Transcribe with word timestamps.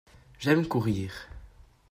J’aime 0.39 0.65
courir. 0.67 1.29